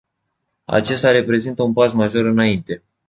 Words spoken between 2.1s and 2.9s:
înainte.